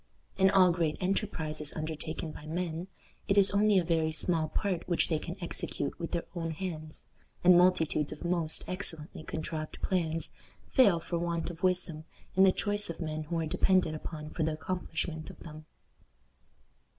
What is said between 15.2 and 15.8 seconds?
of them.